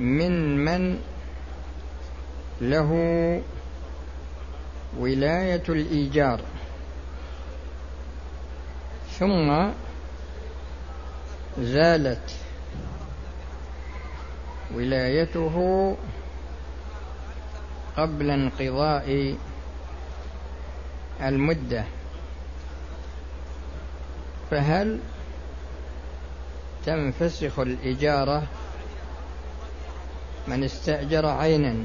[0.00, 0.98] من من
[2.60, 2.90] له
[4.98, 6.40] ولاية الإيجار.
[9.18, 9.70] ثم
[11.58, 12.30] زالت
[14.74, 15.96] ولايته
[17.96, 19.36] قبل انقضاء
[21.22, 21.84] المدة.
[24.50, 24.98] فهل
[26.86, 28.42] تنفسخ الإجارة
[30.50, 31.76] من استأجر عينا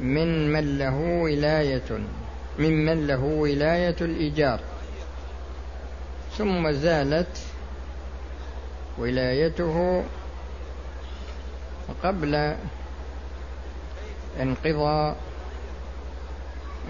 [0.00, 1.98] من من له ولاية
[2.58, 4.60] ممن له ولاية الإيجار.
[6.38, 7.38] ثم زالت
[8.98, 10.04] ولايته
[12.02, 12.54] قبل
[14.40, 15.16] انقضاء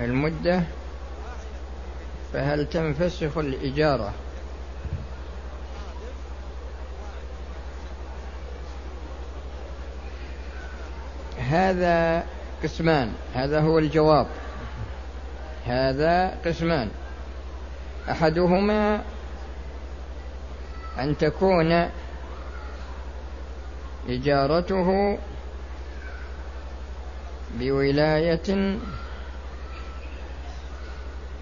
[0.00, 0.62] المدة
[2.32, 4.12] فهل تنفسخ الإجارة
[11.48, 12.24] هذا
[12.62, 14.26] قسمان هذا هو الجواب.
[15.66, 16.90] هذا قسمان.
[18.10, 19.02] أحدهما
[20.98, 21.88] أن تكون
[24.08, 25.18] إجارته
[27.58, 28.78] بولاية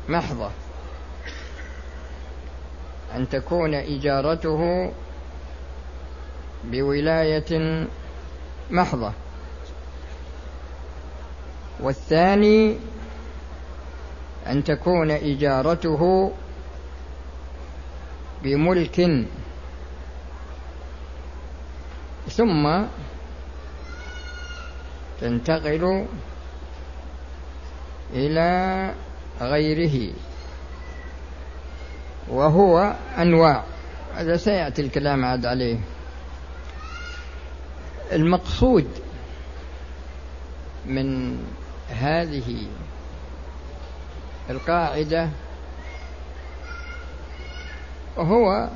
[0.08, 0.50] محضة.
[3.14, 4.92] أن تكون إجارته
[6.64, 7.86] بولاية
[8.70, 9.12] محضة.
[11.86, 12.76] والثاني
[14.46, 16.32] أن تكون إجارته
[18.42, 19.26] بملك.
[22.28, 22.82] ثم
[25.20, 26.06] تنتقل
[28.12, 28.50] إلى
[29.40, 30.14] غيره
[32.28, 33.64] وهو أنواع.
[34.14, 35.78] هذا سيأتي الكلام عاد عليه.
[38.12, 38.88] المقصود
[40.86, 41.38] من
[41.88, 42.66] هذه
[44.50, 45.28] القاعدة
[48.16, 48.68] وهو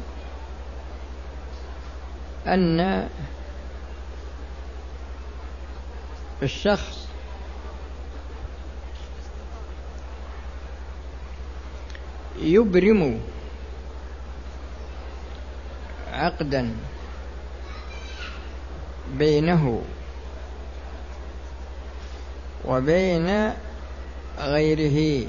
[2.47, 3.09] أن
[6.43, 7.07] الشخص
[12.43, 13.21] يبرم
[16.13, 16.77] عقدا
[19.19, 19.83] بينه
[22.65, 23.53] وبين
[24.39, 25.27] غيره.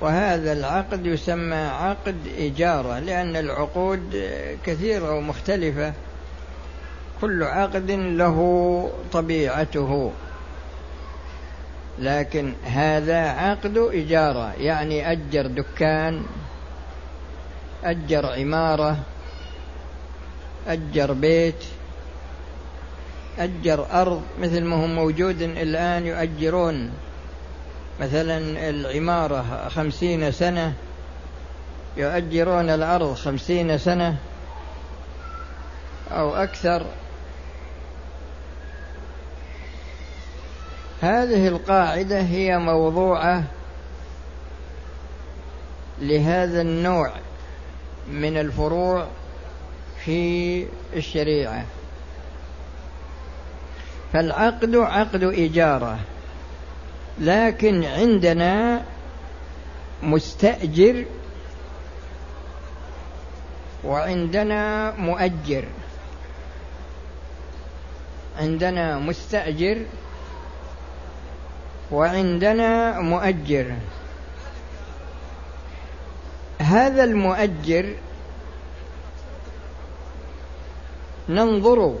[0.00, 4.30] وهذا العقد يسمى عقد إجارة لأن العقود
[4.66, 5.92] كثيرة ومختلفة.
[7.20, 10.12] كل عقد له طبيعته.
[11.98, 16.22] لكن هذا عقد إجارة يعني أجر دكان
[17.84, 18.98] أجر عمارة
[20.68, 21.64] أجر بيت.
[23.38, 26.90] أجر أرض مثل ما هو موجود الآن يؤجرون.
[28.00, 30.72] مثلا العمارة خمسين سنة
[31.96, 34.16] يؤجرون الأرض خمسين سنة
[36.10, 36.86] أو أكثر.
[41.00, 43.44] هذه القاعدة هي موضوعة
[46.00, 47.12] لهذا النوع
[48.08, 49.06] من الفروع
[50.04, 50.66] في
[50.96, 51.64] الشريعة.
[54.12, 55.98] فالعقد عقد إجارة
[57.18, 58.82] لكن عندنا
[60.02, 61.04] مستأجر
[63.84, 65.64] وعندنا مؤجر.
[68.38, 69.82] عندنا مستأجر
[71.90, 73.76] وعندنا مؤجر.
[76.58, 77.96] هذا المؤجر
[81.28, 81.98] ننظر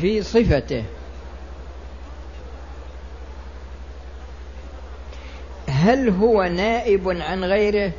[0.00, 0.84] في صفته.
[5.68, 7.92] هل هو نائب عن غيره؟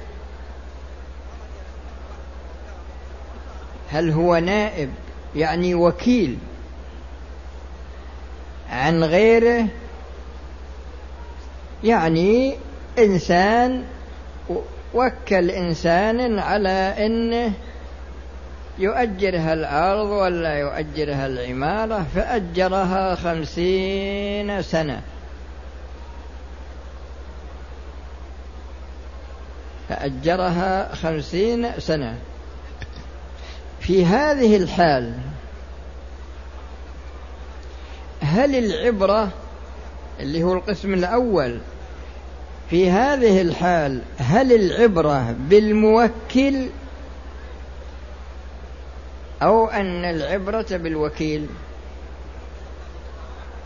[3.90, 4.90] هل هو نائب
[5.36, 6.38] يعني وكيل
[8.70, 9.68] عن غيره؟
[11.84, 12.56] يعني
[13.00, 13.84] إنسان
[14.94, 17.54] وكل إنسان على إنه
[18.82, 25.02] يؤجرها الأرض ولا يؤجرها العمارة؟ فأجرها خمسين سنة.
[29.90, 32.18] فأجرها خمسين سنة.
[33.80, 35.14] في هذه الحال
[38.22, 39.30] هل العبرة
[40.20, 41.60] اللي هو القسم الأول
[42.70, 46.68] في هذه الحال هل العبرة بالموكل
[49.42, 51.48] أو أن العبرة بالوكيل.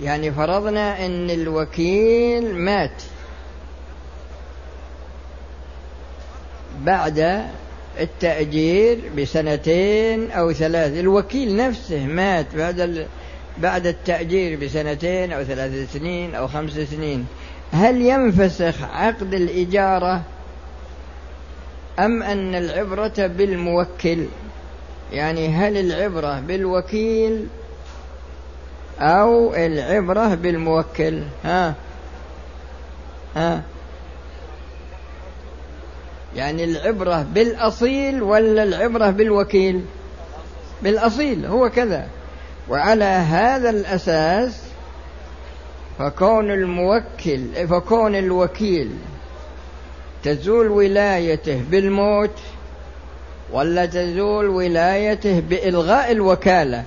[0.01, 3.04] يعني فرضنا أن الوكيل مات.
[6.81, 7.45] بعد
[8.00, 10.98] التأجير بسنتين أو ثلاث.
[11.00, 13.07] الوكيل نفسه مات بعد
[13.57, 17.25] بعد التأجير بسنتين أو ثلاث سنين أو خمس سنين.
[17.71, 20.21] هل ينفسخ عقد الإجارة
[22.00, 24.25] أم أن العبرة بالموكل؟
[25.12, 27.48] يعني هل العبرة بالوكيل
[29.00, 31.74] أو العبرة بالموكل؟ ها
[33.36, 33.62] ها.
[36.36, 39.86] يعني العبرة بالأصيل ولا العبرة بالوكيل؟
[40.81, 42.07] بالأصيل هو كذا.
[42.69, 44.62] وعلى هذا الأساس
[46.00, 48.92] فكون الموكل فكون الوكيل
[50.24, 52.40] تزول ولايته بالموت
[53.51, 56.83] ولا تزول ولايته بإلغاء الوكالة.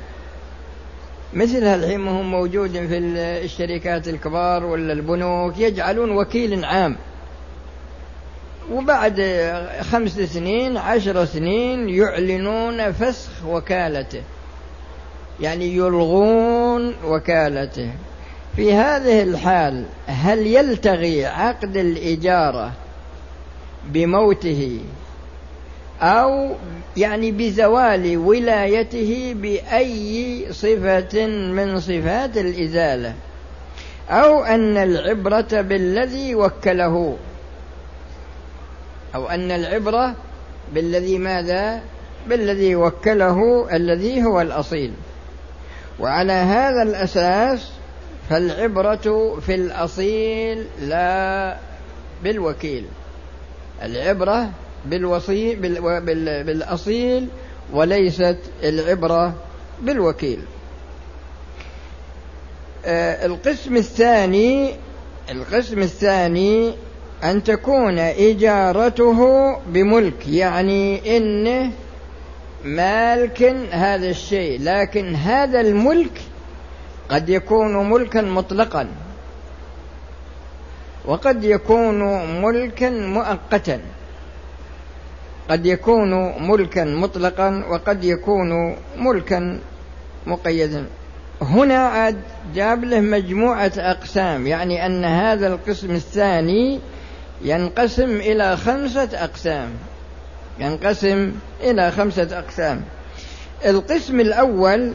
[1.34, 2.99] مثل الحين هم موجود في
[3.44, 6.96] الشركات الكبار ولا البنوك يجعلون وكيل عام.
[8.72, 9.20] وبعد
[9.81, 14.22] خمس سنين عشر سنين يعلنون فسخ وكالته.
[15.40, 17.90] يعني يلغون وكالته.
[18.56, 22.72] في هذه الحال هل يلتغي عقد الإجارة
[23.88, 24.81] بموته
[26.03, 26.55] أو
[26.97, 33.15] يعني بزوال ولايته بأي صفة من صفات الإزالة.
[34.11, 37.17] أو أن العبرة بالذي وكله.
[39.15, 40.15] أو أن العبرة
[40.75, 41.81] بالذي ماذا؟
[42.29, 44.93] بالذي وكله الذي هو الأصيل.
[46.01, 47.71] وعلى هذا الأساس
[48.31, 51.56] فالعبرة في الأصيل لا
[52.23, 52.85] بالوكيل.
[53.83, 54.51] العبرة
[54.90, 55.55] بالوصي
[56.44, 57.29] بالأصيل
[57.73, 59.35] وليست العبرة
[59.82, 60.40] بالوكيل.
[62.85, 64.75] آه، القسم الثاني
[65.31, 66.75] القسم الثاني
[67.25, 71.73] أن تكون إجارته بملك يعني إنه
[72.64, 76.20] مالك هذا الشيء لكن هذا الملك
[77.08, 78.88] قد يكون ملكا مطلقا
[81.05, 81.99] وقد يكون
[82.43, 83.81] ملكا مؤقتا.
[85.50, 89.61] قد يكون ملكا مطلقا وقد يكون ملكا
[90.27, 90.87] مقيدا.
[91.43, 92.21] هنا عاد
[92.55, 96.81] جاب له مجموعة أقسام يعني أن هذا القسم الثاني
[97.43, 99.69] ينقسم إلى خمسة أقسام.
[100.59, 102.83] ينقسم إلى خمسة أقسام.
[103.67, 104.93] القسم الأول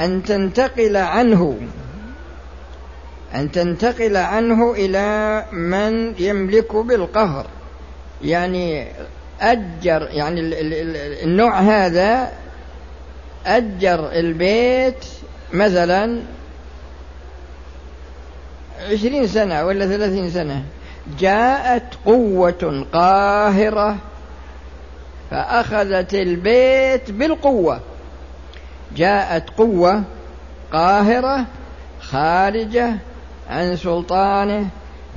[0.00, 1.58] أن تنتقل عنه
[3.34, 7.46] أن تنتقل عنه إلى من يملك بالقهر
[8.22, 8.86] يعني
[9.52, 10.40] أجر يعني
[11.24, 12.32] النوع هذا
[13.46, 15.04] أجر البيت
[15.52, 16.22] مثلا
[18.92, 20.62] عشرين سنة ولا ثلاثين سنة.
[21.18, 23.96] جاءت قوة قاهرة
[25.30, 27.80] فأخذت البيت بالقوة.
[28.96, 30.02] جاءت قوة
[30.72, 31.44] قاهرة
[32.00, 32.94] خارجة
[33.50, 34.68] عن سلطانه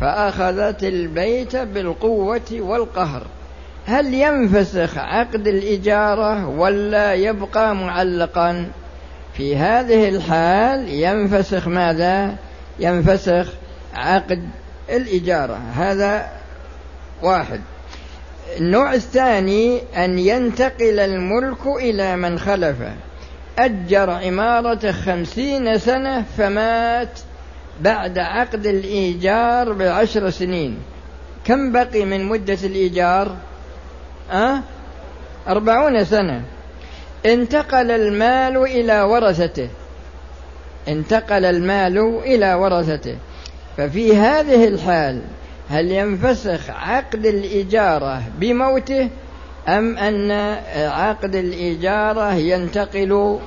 [0.01, 3.23] فأخذت البيت بالقوة والقهر.
[3.87, 8.67] هل ينفسخ عقد الإجارة ولا يبقى معلقا؟
[9.33, 12.35] في هذه الحال ينفسخ ماذا؟
[12.79, 13.47] ينفسخ
[13.93, 14.49] عقد
[14.89, 15.59] الإجارة.
[15.75, 16.29] هذا
[17.23, 17.61] واحد.
[18.57, 22.93] النوع الثاني أن ينتقل الملك إلى من خلفه
[23.59, 27.19] أجر عمارة خمسين سنة فمات
[27.81, 30.77] بعد عقد الإيجار بعشر سنين.
[31.45, 33.35] كم بقي من مدة الإيجار؟
[34.31, 34.59] أه؟
[35.47, 36.41] أربعون سنة
[37.25, 39.69] انتقل المال إلى ورثته
[40.87, 43.15] انتقل المال إلى ورثته
[43.77, 45.21] ففي هذه الحال
[45.69, 49.09] هل ينفسخ عقد الإجارة بموته
[49.67, 50.31] أم أن
[50.75, 53.39] عقد الإجارة ينتقل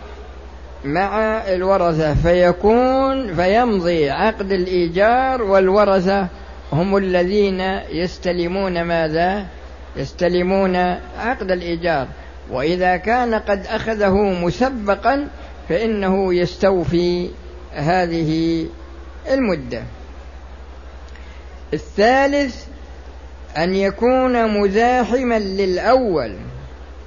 [0.85, 1.19] مع
[1.49, 6.29] الورثة فيكون فيمضي عقد الإيجار والورثة
[6.73, 7.61] هم الذين
[7.91, 9.47] يستلمون ماذا؟
[9.97, 10.77] يستلمون
[11.19, 12.09] عقد الإيجار.
[12.51, 15.29] وإذا كان قد أخذه مسبقا
[15.69, 17.31] فإنه يستوفي
[17.73, 18.67] هذه
[19.31, 19.83] المدة.
[21.73, 22.65] الثالث
[23.57, 26.37] أن يكون مزاحما للأول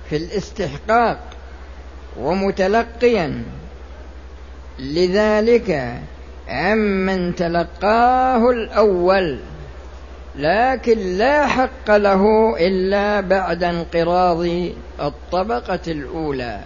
[0.10, 1.20] في الاستحقاق
[2.20, 3.44] ومتلقيا.
[4.80, 6.00] لذلك
[6.50, 9.40] عمن تلقاه الأول
[10.36, 14.48] لكن لا حق له إلا بعد انقراض
[15.00, 16.60] الطبقة الأولى.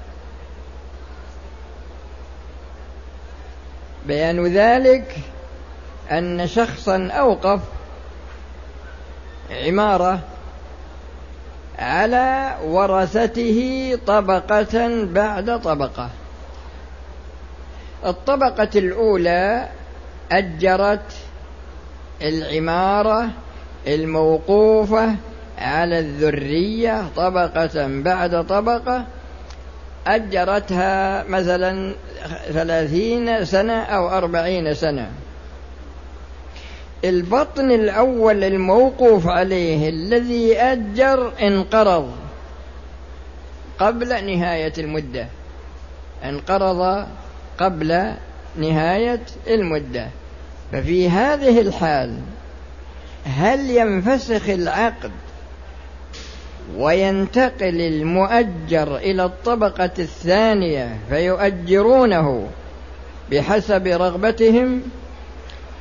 [4.06, 5.16] بيان ذلك
[6.12, 7.60] أن شخصا أوقف
[9.52, 10.20] عمارة
[11.80, 16.10] على ورثته طبقة بعد طبقة.
[18.06, 19.70] الطبقة الأولى
[20.32, 21.14] أجرت
[22.22, 23.30] العمارة
[23.88, 25.16] الموقوفة
[25.58, 29.06] على الذرية طبقة بعد طبقة
[30.08, 31.94] أجرتها مثلا
[32.52, 35.12] ثلاثين سنة أو أربعين سنة.
[37.06, 42.12] البطن الأول الموقوف عليه الذي أجر انقرض
[43.80, 45.28] قبل نهاية المدة.
[46.24, 47.08] انقرض
[47.58, 48.14] قبل
[48.58, 50.08] نهاية المدة.
[50.72, 52.20] ففي هذه الحال
[53.26, 55.12] هل ينفسخ العقد
[56.78, 62.48] وينتقل المؤجر إلى الطبقة الثانية فيؤجرونه
[63.32, 64.82] بحسب رغبتهم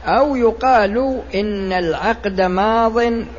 [0.07, 2.97] أو يقال إن العقد ماض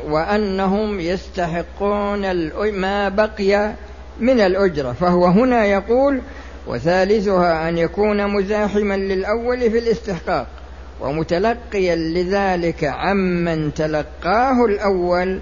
[0.10, 3.74] وأنهم يستحقون ما بقي
[4.20, 6.22] من الأجرة؟ فهو هنا يقول
[6.68, 10.48] وثالثها أن يكون مزاحما للأول في الاستحقاق.
[11.02, 15.40] ومتلقيا لذلك عمن تلقاه الأول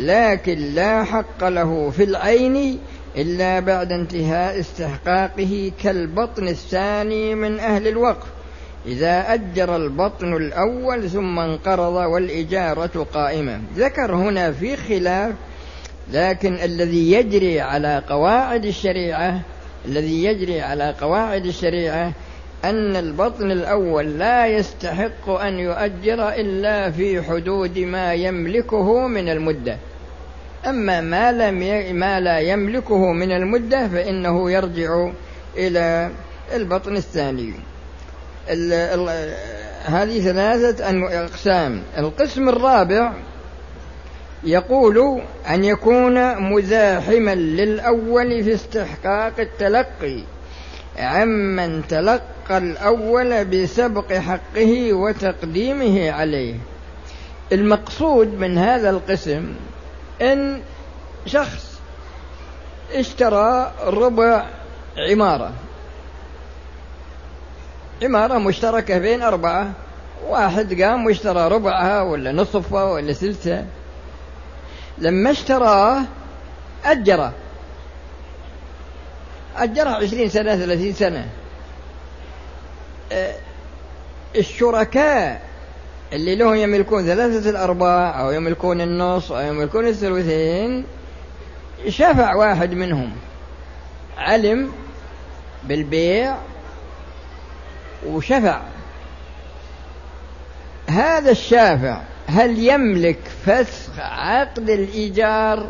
[0.00, 2.78] لكن لا حق له في العين
[3.16, 8.26] إلا بعد انتهاء استحقاقه كالبطن الثاني من أهل الوقف.
[8.86, 13.60] إذا أجر البطن الأول ثم انقرض والإجارة قائمة.
[13.76, 15.34] ذكر هنا في خلاف
[16.12, 19.40] لكن الذي يجري على قواعد الشريعة
[19.84, 22.12] الذي يجري على قواعد الشريعة
[22.64, 29.76] أن البطن الأول لا يستحق أن يؤجر إلا في حدود ما يملكه من المدة.
[30.66, 31.58] أما ما, لم
[31.96, 35.10] ما لا يملكه من المدة فإنه يرجع
[35.56, 36.10] إلى
[36.54, 37.52] البطن الثاني.
[38.50, 39.34] ال ال
[39.84, 40.90] هذه ثلاثة
[41.24, 41.82] أقسام.
[41.98, 43.12] القسم الرابع
[44.44, 50.22] يقول أن يكون مزاحما للأول في استحقاق التلقي.
[50.98, 56.54] عمن تلقى الأول بسبق حقه وتقديمه عليه.
[57.52, 59.54] المقصود من هذا القسم
[60.22, 60.60] إن
[61.26, 61.80] شخص
[62.92, 64.46] اشترى ربع
[64.98, 65.52] عمارة.
[68.02, 69.70] عمارة مشتركة بين أربعة.
[70.28, 73.64] واحد قام واشترى ربعها ولا نصفها ولا ثلثها.
[74.98, 76.02] لما اشتراه
[76.84, 77.32] أجره.
[79.56, 81.26] أجرها عشرين سنة ثلاثين سنة.
[83.12, 83.34] أه،
[84.36, 85.42] الشركاء
[86.12, 90.84] اللي لهم يملكون ثلاثة الأرباع أو يملكون النص أو يملكون الثلثين
[91.88, 93.12] شفع واحد منهم.
[94.18, 94.72] علم
[95.64, 96.36] بالبيع
[98.06, 98.60] وشفع.
[100.88, 105.68] هذا الشافع هل يملك فسخ عقد الإيجار؟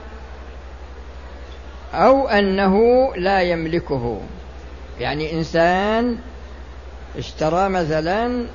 [1.94, 4.20] أو أنه لا يملكه.
[5.00, 6.18] يعني إنسان
[7.18, 8.46] اشترى مثلا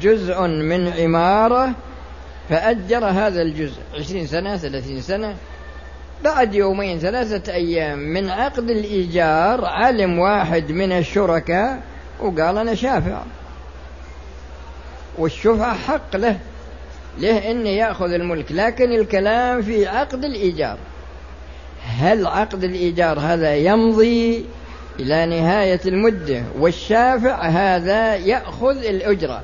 [0.00, 1.72] جزء من عمارة
[2.48, 3.80] فأجر هذا الجزء.
[3.98, 5.34] عشرين سنة ثلاثين سنة
[6.24, 7.98] بعد يومين ثلاثة أيام.
[7.98, 11.82] من عقد الإيجار علم واحد من الشركاء
[12.20, 13.22] وقال أنا شافع.
[15.18, 16.38] والشفعة حق له
[17.18, 18.52] له أن يأخذ الملك.
[18.52, 20.78] لكن الكلام في عقد الإيجار.
[21.86, 24.44] هل عقد الإيجار هذا يمضي
[25.00, 29.42] إلى نهاية المدة والشافع هذا يأخذ الأجرة؟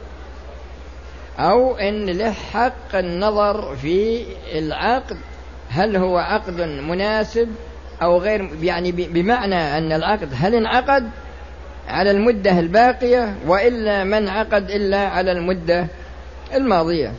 [1.38, 5.16] أو إن له حق النظر في العقد
[5.70, 7.48] هل هو عقد مناسب
[8.02, 11.10] أو غير؟ يعني بمعنى أن العقد هل انعقد
[11.88, 15.86] على المدة الباقية وإلا ما انعقد إلا على المدة
[16.54, 17.12] الماضية؟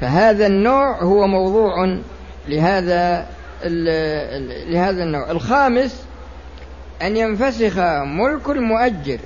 [0.00, 1.98] فهذا النوع هو موضوع
[2.48, 3.26] لهذا
[3.64, 5.30] لهذا النوع.
[5.30, 6.04] الخامس
[7.02, 9.18] أن ينفسخ ملك المؤجر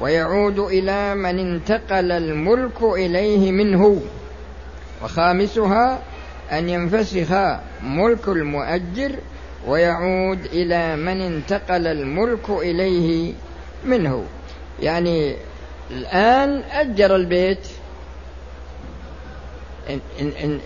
[0.00, 4.02] ويعود إلى من انتقل الملك إليه منه.
[5.04, 5.98] وخامسها
[6.52, 9.12] أن ينفسخ ملك المؤجر
[9.66, 13.32] ويعود إلى من انتقل الملك إليه
[13.84, 14.24] منه.
[14.82, 15.36] يعني
[15.90, 17.66] الآن أجر البيت.
[19.90, 20.60] إن إن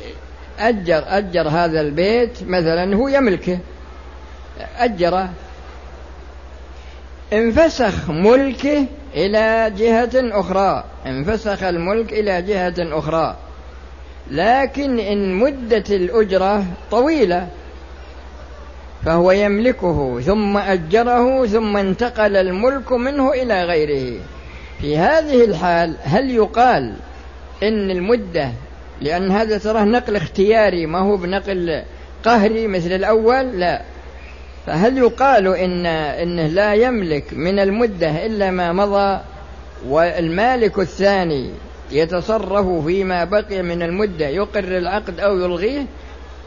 [0.69, 3.59] أجر أجر هذا البيت مثلا هو يملكه.
[4.79, 5.31] أجره.
[7.33, 10.85] انفسخ ملكه إلى جهة أخرى.
[11.07, 13.37] انفسخ الملك إلى جهة أخرى.
[14.31, 17.49] لكن إن مدة الأجرة طويلة
[19.05, 20.21] فهو يملكه.
[20.21, 24.21] ثم أجره ثم انتقل الملك منه إلى غيره.
[24.81, 26.95] في هذه الحال هل يقال
[27.63, 28.53] إن المدة
[29.03, 31.83] لأن هذا تراه نقل اختياري ما هو بنقل
[32.25, 33.83] قهري مثل الأول لا.
[34.67, 39.21] فهل يقال إن إنه لا يملك من المدة إلا ما مضى؟
[39.89, 41.51] والمالك الثاني
[41.91, 45.87] يتصرف فيما بقي من المدة يقر العقد أو يلغيه؟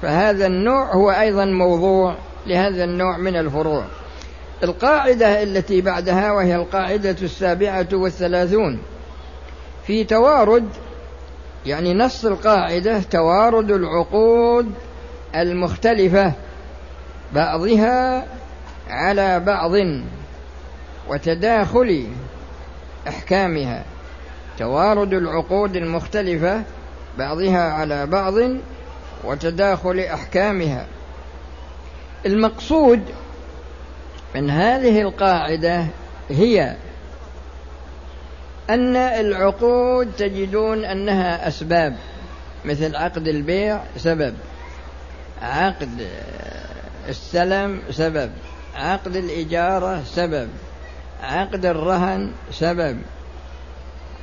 [0.02, 2.16] فهذا النوع هو أيضا موضوع
[2.48, 3.86] لهذا النوع من الفروع.
[4.64, 8.80] القاعدة التي بعدها وهي القاعدة السابعة والثلاثون
[9.88, 10.70] في توارد
[11.66, 14.72] يعني نص القاعدة توارد العقود
[15.36, 16.34] المختلفة
[17.34, 18.26] بعضها
[18.90, 19.72] على بعض
[21.10, 22.08] وتداخل
[23.08, 23.84] أحكامها.
[24.60, 26.64] توارد العقود المختلفة
[27.18, 28.34] بعضها على بعض
[29.24, 30.86] وتداخل أحكامها.
[32.26, 33.02] المقصود
[34.36, 35.86] من هذه القاعدة
[36.30, 36.76] هي
[38.70, 41.96] أن العقود تجدون أنها أسباب
[42.66, 44.34] مثل عقد البيع سبب
[45.42, 46.08] عقد
[47.10, 48.32] السلم سبب
[48.76, 50.50] عقد الإجارة سبب
[51.24, 52.98] عقد الرهن سبب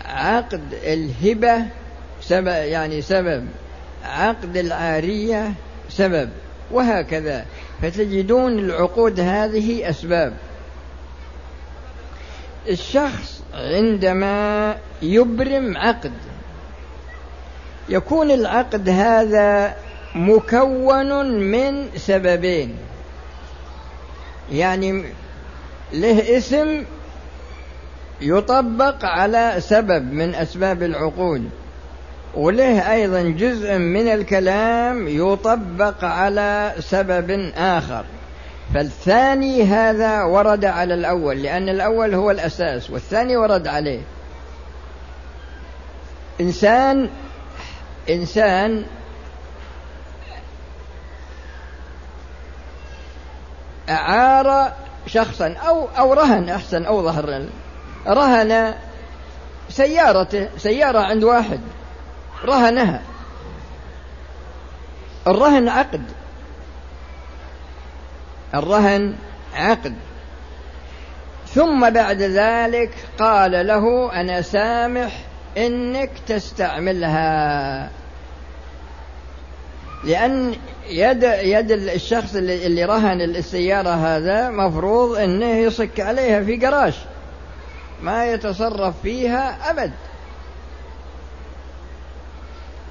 [0.04, 1.66] عقد الهبة
[2.20, 3.46] سبب يعني سبب
[4.04, 5.52] عقد العارية
[5.88, 6.28] سبب
[6.70, 7.44] وهكذا.
[7.82, 10.32] فتجدون العقود هذه أسباب.
[12.68, 16.12] الشخص عندما يبرم عقد
[17.88, 19.76] يكون العقد هذا
[20.14, 22.76] مكون من سببين.
[24.52, 25.04] يعني
[25.92, 26.84] له اسم
[28.20, 31.50] يطبق على سبب من أسباب العقود
[32.34, 38.04] وله أيضا جزء من الكلام يطبق على سبب آخر.
[38.74, 44.00] فالثاني هذا ورد على الأول لأن الأول هو الأساس والثاني ورد عليه.
[46.40, 47.10] إنسان
[48.10, 48.84] إنسان
[53.88, 54.72] أعار
[55.06, 57.46] شخصا أو أو رهن أحسن أو ظهر.
[58.06, 58.74] رهن
[59.68, 61.60] سيارته سيارة عند واحد
[62.44, 63.02] رهنها.
[65.26, 66.02] الرهن عقد.
[68.54, 69.14] الرهن
[69.54, 69.94] عقد.
[71.46, 75.18] ثم بعد ذلك قال له أنا سامح
[75.58, 77.90] إنك تستعملها.
[80.04, 80.54] لأن
[80.88, 86.94] يد يد الشخص اللي, اللي رهن السيارة هذا مفروض أنه يصك عليها في قراش
[88.02, 89.92] ما يتصرف فيها أبد.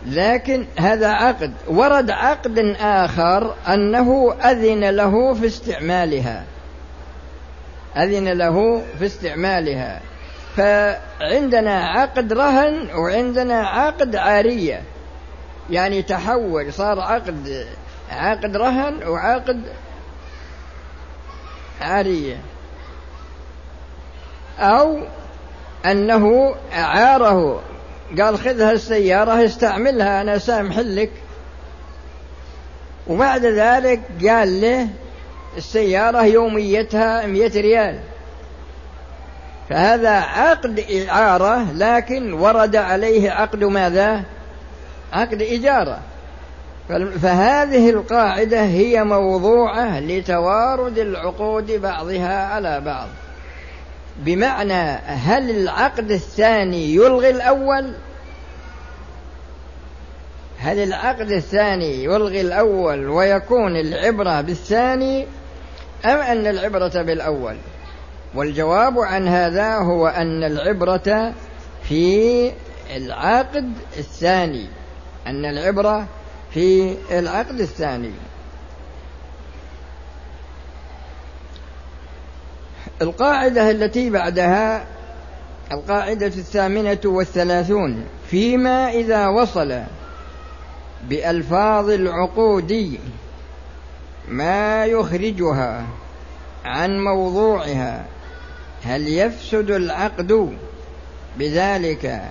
[0.05, 1.53] لكن هذا عقد.
[1.67, 6.43] ورد عقد آخر أنه أذن له في استعمالها.
[7.97, 10.01] أذن له في استعمالها.
[10.55, 14.81] فعندنا عقد رهن وعندنا عقد عارية.
[15.69, 17.67] يعني تحول صار عقد
[18.11, 19.61] عقد رهن وعقد
[21.81, 22.37] عارية.
[24.59, 24.99] أو
[25.85, 27.61] أنه أعاره
[28.19, 31.11] قال خذها السيارة استعملها أنا سامح لك.
[33.07, 34.87] وبعد ذلك قال له
[35.57, 37.99] السيارة يوميتها مئة ريال.
[39.69, 44.23] فهذا عقد إعارة لكن ورد عليه عقد ماذا؟
[45.13, 45.99] عقد إجارة.
[47.21, 53.07] فهذه القاعدة هي موضوعة لتوارد العقود بعضها على بعض.
[54.17, 57.93] بمعنى هل العقد الثاني يلغي الأول؟
[60.59, 65.27] هل العقد الثاني يلغي الأول ويكون العبرة بالثاني
[66.05, 67.55] أم أن العبرة بالأول؟
[68.35, 71.33] والجواب عن هذا هو أن العبرة
[71.83, 72.51] في
[72.95, 74.67] العقد الثاني
[75.27, 76.07] أن العبرة
[76.53, 78.11] في العقد الثاني.
[83.01, 84.85] القاعدة التي بعدها
[85.71, 89.81] القاعدة الثامنة والثلاثون فيما إذا وصل
[91.09, 92.99] بألفاظ العقود
[94.27, 95.85] ما يخرجها
[96.65, 98.05] عن موضوعها
[98.83, 100.57] هل يفسد العقد
[101.39, 102.21] بذلك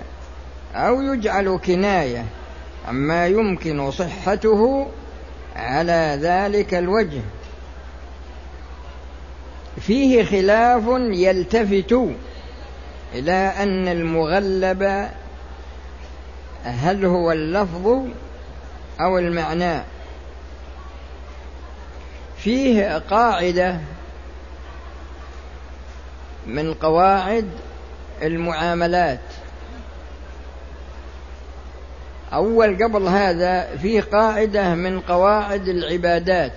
[0.75, 2.25] أو يجعل كناية؟
[2.87, 4.87] عما يمكن صحته
[5.55, 7.21] على ذلك الوجه.
[9.81, 11.97] فيه خلاف يلتفت
[13.13, 15.09] إلى أن المغلب
[16.63, 17.87] هل هو اللفظ
[19.01, 19.81] أو المعنى.
[22.37, 23.79] فيه قاعدة
[26.47, 27.49] من قواعد
[28.21, 29.19] المعاملات.
[32.33, 36.53] أول قبل هذا في قاعدة من قواعد العبادات.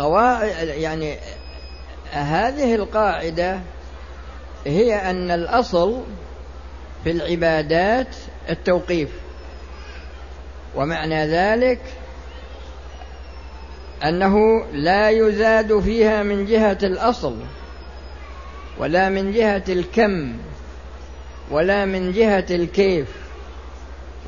[0.00, 1.16] قواعد يعني
[2.10, 3.60] هذه القاعدة
[4.66, 6.02] هي أن الأصل
[7.04, 8.16] في العبادات
[8.50, 9.08] التوقيف
[10.76, 11.80] ومعنى ذلك
[14.04, 17.36] أنه لا يزاد فيها من جهة الأصل
[18.78, 20.36] ولا من جهة الكم
[21.50, 23.08] ولا من جهة الكيف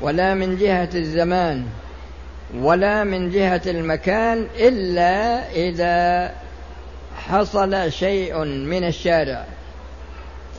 [0.01, 1.65] ولا من جهة الزمان.
[2.61, 6.31] ولا من جهة المكان إلا إذا
[7.17, 9.45] حصل شيء من الشارع.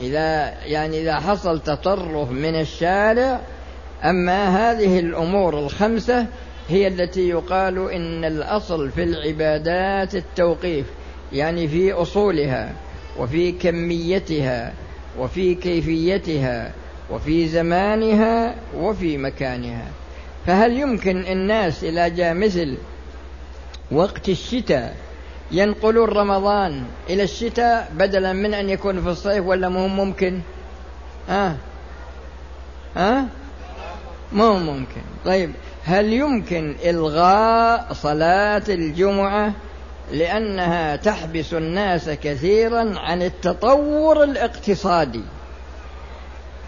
[0.01, 3.39] إذا يعني إذا حصل تطرف من الشارع
[4.03, 6.25] أما هذه الأمور الخمسة
[6.69, 10.85] هي التي يقال إن الأصل في العبادات التوقيف
[11.33, 12.73] يعني في أصولها
[13.19, 14.73] وفي كميتها
[15.19, 16.71] وفي كيفيتها
[17.11, 19.87] وفي زمانها وفي مكانها.
[20.47, 22.77] فهل يمكن الناس إذا جاء مثل
[23.91, 24.95] وقت الشتاء
[25.51, 30.41] ينقلون رمضان إلى الشتاء بدلا من أن يكون في الصيف ولا مو ممكن
[31.29, 31.55] آه.
[32.97, 33.23] آه؟
[34.31, 35.51] مو ممكن طيب
[35.83, 39.53] هل يمكن إلغاء صلاة الجمعة
[40.11, 45.23] لأنها تحبس الناس كثيرا عن التطور الاقتصادي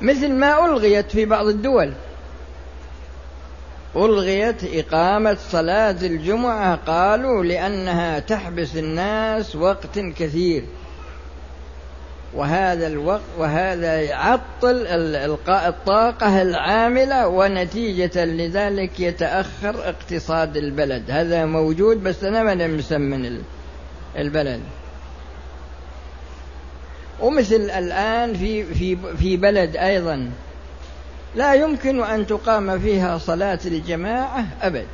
[0.01, 1.93] مثل ما ألغيت في بعض الدول
[3.95, 10.63] ألغيت إقامة صلاة الجمعة قالوا لأنها تحبس الناس وقت كثير.
[12.33, 14.87] وهذا الوقت وهذا يعطل
[15.47, 21.11] الطاقة العاملة ونتيجة لذلك يتأخر اقتصاد البلد.
[21.11, 23.41] هذا موجود بس أنا ما مسمن
[24.17, 24.61] البلد.
[27.19, 30.29] ومثل الآن في في في بلد أيضا.
[31.37, 34.87] لا يمكن أن تقام فيها صلاة الجماعة أبد.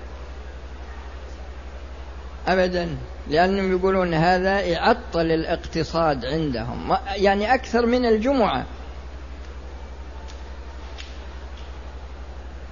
[2.47, 2.89] أبدا
[3.29, 8.65] لأنهم يقولون هذا يعطل الاقتصاد عندهم يعني أكثر من الجمعة.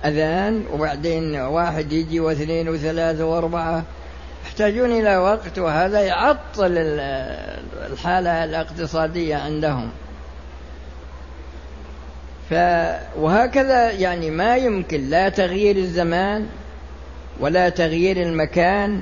[0.06, 3.84] أذان وبعدين واحد يجي واثنين وثلاثة وأربعة.
[4.46, 6.72] يحتاجون إلى وقت وهذا يعطل
[7.92, 9.92] الحالة الاقتصادية عندهم.
[13.18, 16.48] وهكذا يعني ما يمكن لا تغيير الزمان
[17.40, 19.02] ولا تغيير المكان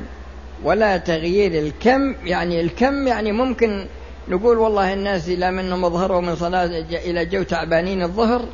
[0.64, 3.86] ولا تغيير الكم يعني الكم يعني ممكن
[4.28, 8.46] نقول والله الناس إلى منهم أظهروا من صلاة إلى جو تعبانين الظهر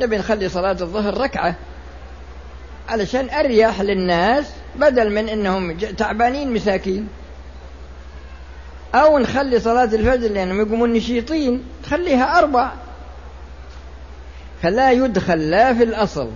[0.00, 1.54] نبي نخلي صلاة الظهر ركعة
[2.88, 7.08] علشان أريح للناس بدل من أنهم تعبانين مساكين.
[8.94, 12.72] أو نخلي صلاة الفجر لأنهم يقومون نشيطين خليها أربع
[14.64, 16.30] فلا يدخل لا في الأصل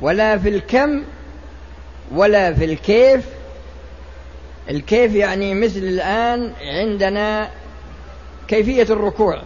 [0.00, 1.04] ولا في الكم
[2.12, 3.24] ولا في الكيف.
[4.70, 7.50] الكيف يعني مثل الآن عندنا
[8.48, 9.42] كيفية الركوع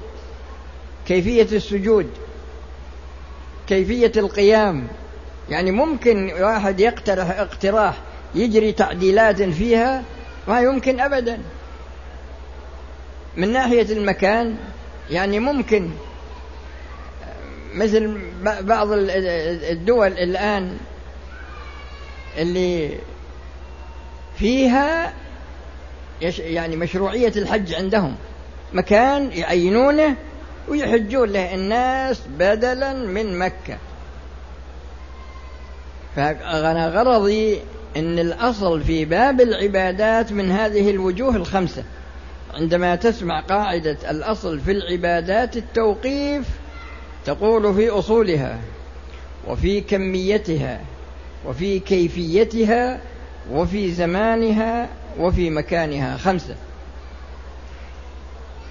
[1.06, 2.10] كيفية السجود
[3.68, 4.86] كيفية القيام.
[5.50, 7.94] يعني ممكن واحد يقترح اقتراح
[8.34, 10.02] يجري تعديلات فيها
[10.48, 11.38] ما يمكن أبدا.
[13.36, 14.56] من ناحية المكان
[15.10, 15.90] يعني ممكن
[17.74, 18.20] مثل
[18.60, 20.76] بعض الدول الآن
[22.38, 22.98] اللي
[24.38, 25.12] فيها
[26.38, 28.16] يعني مشروعية الحج عندهم.
[28.72, 30.16] مكان يعينونه
[30.68, 33.78] ويحجون له الناس بدلا من مكة.
[36.16, 37.60] فأنا غرضي
[37.96, 41.84] أن الأصل في باب العبادات من هذه الوجوه الخمسة.
[42.54, 46.48] عندما تسمع قاعدة الأصل في العبادات التوقيف
[47.24, 48.58] تقول في أصولها
[49.48, 50.80] وفي كميتها
[51.46, 53.00] وفي كيفيتها
[53.52, 56.54] وفي زمانها وفي مكانها خمسة.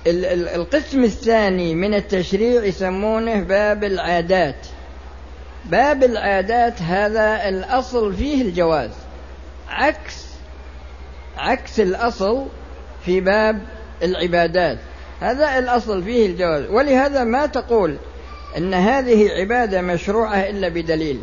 [0.07, 4.67] القسم الثاني من التشريع يسمونه باب العادات.
[5.65, 8.89] باب العادات هذا الأصل فيه الجواز.
[9.69, 10.25] عكس
[11.37, 12.45] عكس الأصل
[13.05, 13.61] في باب
[14.03, 14.77] العبادات.
[15.21, 16.65] هذا الأصل فيه الجواز.
[16.69, 17.97] ولهذا ما تقول
[18.57, 21.19] أن هذه عبادة مشروعة إلا بدليل.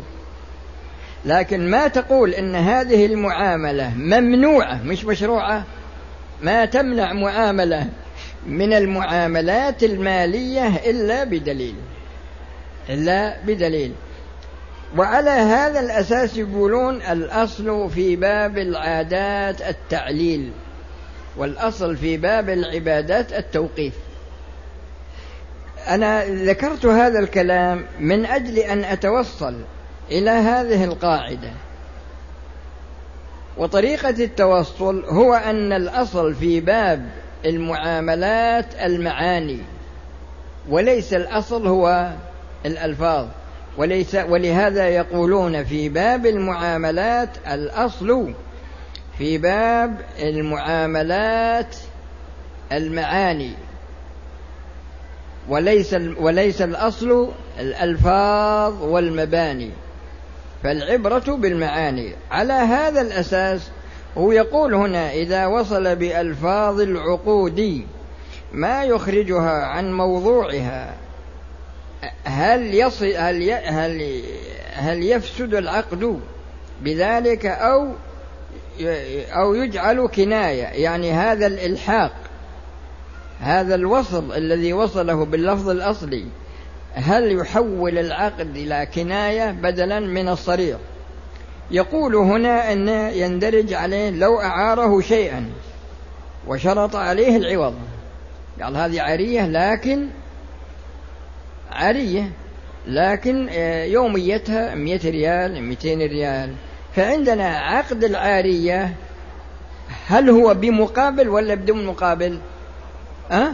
[1.25, 5.63] لكن ما تقول إن هذه المعاملة ممنوعة مش مشروعة؟
[6.41, 7.87] ما تمنع معاملة
[8.47, 11.75] من المعاملات المالية إلا بدليل.
[12.89, 13.93] إلا بدليل.
[14.97, 20.51] وعلى هذا الأساس يقولون الأصل في باب العادات التعليل
[21.37, 23.93] والأصل في باب العبادات التوقيف.
[25.87, 29.55] أنا ذكرت هذا الكلام من أجل أن أتوصل
[30.11, 31.51] إلى هذه القاعدة.
[33.57, 37.09] وطريقة التوصل هو أن الأصل في باب
[37.45, 39.59] المعاملات المعاني
[40.69, 42.11] وليس الأصل هو
[42.65, 43.27] الألفاظ
[43.77, 48.33] وليس ولهذا يقولون في باب المعاملات الأصل
[49.17, 51.75] في باب المعاملات
[52.71, 53.53] المعاني.
[55.49, 59.71] وليس وليس الأصل الألفاظ والمباني
[60.63, 62.11] فالعبرة بالمعاني.
[62.31, 63.69] على هذا الأساس
[64.17, 67.85] هو يقول هنا إذا وصل بألفاظ العقود
[68.53, 70.93] ما يخرجها عن موضوعها
[72.23, 74.21] هل يصل هل هل
[74.73, 76.19] هل يفسد العقد
[76.81, 77.87] بذلك أو
[79.29, 82.11] أو يجعل كناية؟ يعني هذا الإلحاق.
[83.41, 86.25] هذا الوصل الذي وصله باللفظ الأصلي.
[86.93, 90.77] هل يحول العقد إلى كناية بدلا من الصريح؟
[91.71, 95.45] يقول هنا أن يندرج عليه لو أعاره شيئا
[96.47, 97.75] وشرط عليه العوض.
[98.61, 100.07] قال هذه عارية لكن
[101.71, 102.31] عارية
[102.87, 106.53] لكن آه، يوميتها مئة ريال مئتين ريال.
[106.95, 108.93] فعندنا عقد العارية
[110.07, 112.39] هل هو بمقابل ولا بدون مقابل؟
[113.31, 113.53] أه؟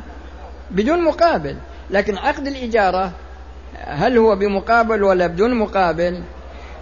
[0.71, 1.55] بدون مقابل.
[1.89, 3.11] لكن عقد الإجارة
[3.75, 6.21] هل هو بمقابل ولا بدون مقابل؟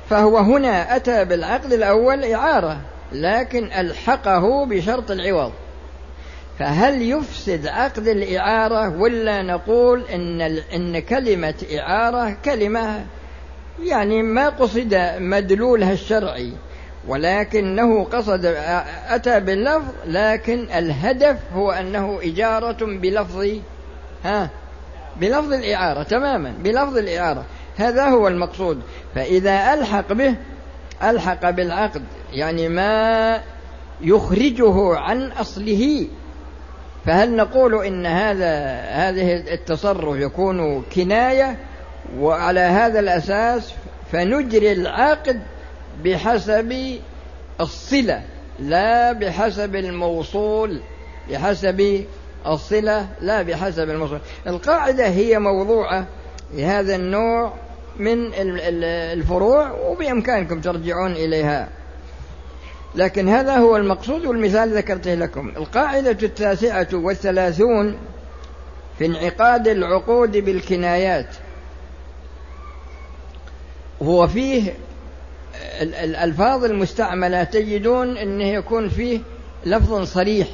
[0.10, 2.78] فهو هنا أتى بالعقد الأول إعارة
[3.12, 5.52] لكن ألحقه بشرط العوض.
[6.60, 10.42] فهل يفسد عقد الإعارة ولا نقول إن
[10.76, 13.06] إن كلمة إعارة كلمة؟
[13.84, 16.54] يعني ما قصد مدلولها الشرعي.
[17.08, 18.46] ولكنه قصد
[19.10, 23.48] أتى باللفظ لكن الهدف هو أنه إجارة بلفظ
[24.24, 24.50] ها
[25.22, 27.46] بلفظ الإعارة تماما بلفظ الإعارة.
[27.78, 28.82] هذا هو المقصود.
[29.16, 30.36] فإذا ألحق به
[31.04, 33.42] ألحق بالعقد يعني ما
[34.02, 36.08] يخرجه عن أصله.
[37.06, 41.58] فهل نقول إن هذا هذه التصرف يكون كناية؟
[42.20, 43.74] وعلى هذا الأساس
[44.12, 45.42] فنجري العقد
[46.04, 47.00] بحسب
[47.62, 48.24] الصلة
[48.60, 50.82] لا بحسب الموصول.
[51.32, 52.06] بحسب
[52.48, 54.20] الصلة لا بحسب الموصول.
[54.48, 56.08] القاعدة هي موضوعة
[56.54, 57.54] لهذا النوع
[58.00, 61.70] من الفروع وبإمكانكم ترجعون إليها.
[62.96, 65.50] لكن هذا هو المقصود والمثال ذكرته لكم.
[65.58, 67.98] القاعدة التاسعة والثلاثون
[68.98, 71.28] في انعقاد العقود بالكنايات.
[74.02, 74.74] هو فيه
[75.82, 79.20] الألفاظ المستعملة تجدون أنه يكون فيه
[79.66, 80.48] لفظ صريح.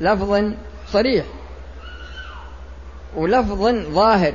[0.00, 0.52] لفظ
[0.88, 1.24] صريح.
[3.16, 4.34] ولفظ ظاهر.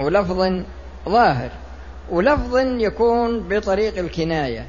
[0.00, 0.62] ولفظ
[1.08, 1.50] ظاهر.
[2.10, 4.66] ولفظ يكون بطريق الكناية.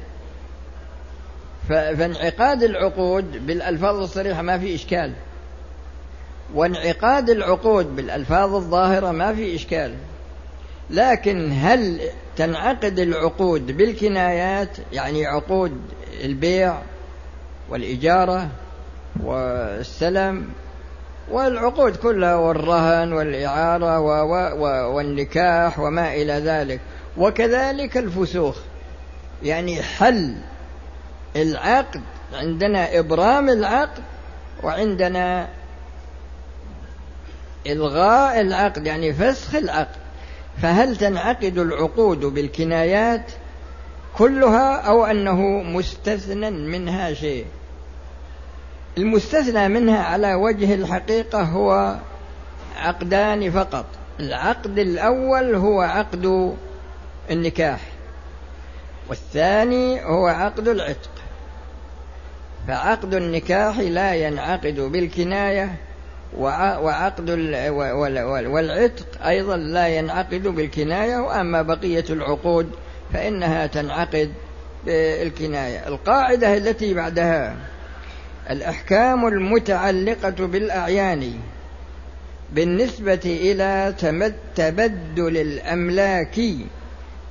[1.68, 5.12] فانعقاد العقود بالألفاظ الصريحة ما في إشكال.
[6.54, 9.94] وانعقاد العقود بالألفاظ الظاهرة ما في إشكال.
[10.90, 12.00] لكن هل
[12.36, 15.80] تنعقد العقود بالكنايات؟ يعني عقود
[16.24, 16.78] البيع
[17.68, 18.48] والإجارة
[19.22, 20.48] والسلم
[21.30, 24.00] والعقود كلها والرهن والإعارة
[24.86, 26.80] والنكاح وما إلى ذلك.
[27.16, 28.56] وكذلك الفسوخ.
[29.42, 30.36] يعني حل
[31.36, 32.00] العقد
[32.32, 34.02] عندنا إبرام العقد
[34.62, 35.48] وعندنا
[37.66, 39.99] إلغاء العقد يعني فسخ العقد.
[40.62, 43.32] فهل تنعقد العقود بالكنايات
[44.16, 47.46] كلها أو أنه مستثنى منها شيء؟
[48.98, 51.96] المستثنى منها على وجه الحقيقة هو
[52.76, 53.86] عقدان فقط.
[54.20, 56.54] العقد الأول هو عقد
[57.30, 57.80] النكاح
[59.08, 61.10] والثاني هو عقد العتق.
[62.68, 65.76] فعقد النكاح لا ينعقد بالكناية
[66.38, 67.30] وعقد
[68.46, 72.70] والعتق أيضا لا ينعقد بالكناية وأما بقية العقود
[73.12, 74.32] فإنها تنعقد
[74.86, 75.88] بالكناية.
[75.88, 77.56] القاعدة التي بعدها
[78.50, 81.32] الأحكام المتعلقة بالأعيان
[82.52, 83.94] بالنسبة إلى
[84.56, 86.40] تبدل الأملاك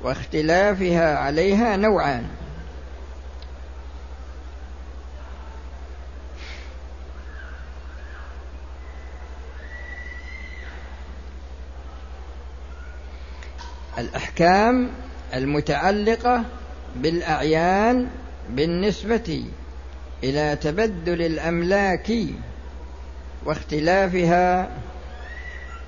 [0.04, 2.24] واختلافها عليها نوعان.
[14.40, 14.90] الأحكام
[15.34, 16.44] المتعلقة
[16.96, 18.08] بالأعيان
[18.50, 19.46] بالنسبة
[20.24, 22.12] إلى تبدل الأملاك
[23.46, 24.70] واختلافها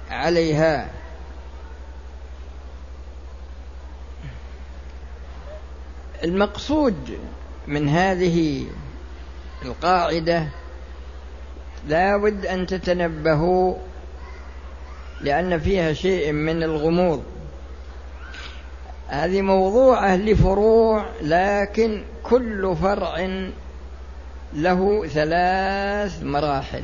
[0.10, 0.90] عليها.
[6.24, 7.20] المقصود
[7.68, 8.66] من هذه
[9.66, 10.48] القاعدة
[11.88, 13.76] لا بد أن تتنبهوا
[15.22, 17.24] لأن فيها شيء من الغموض.
[19.12, 23.28] هذه موضوعة لفروع لكن كل فرع
[24.54, 26.84] له ثلاث مراحل.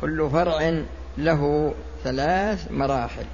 [0.00, 0.82] كل فرع
[1.18, 3.26] له ثلاث مراحل.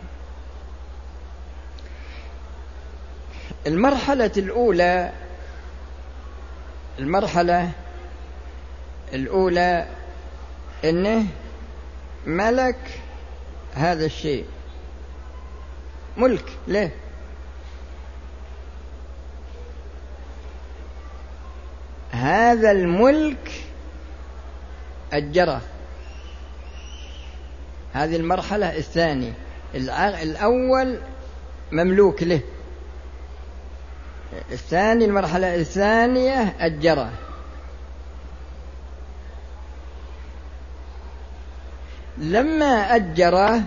[3.66, 5.12] المرحلة الأولى
[6.98, 7.70] المرحلة
[9.14, 9.86] الأولى
[10.84, 11.26] إنه
[12.26, 13.00] ملك
[13.74, 14.44] هذا الشيء.
[16.16, 16.90] ملك له
[22.12, 23.52] هذا الملك
[25.12, 25.60] أجره.
[27.92, 29.32] هذه المرحلة الثانية.
[29.74, 30.98] الأول
[31.72, 32.40] مملوك له.
[34.52, 37.10] الثاني المرحلة الثانية أجره.
[42.18, 43.62] لما أجره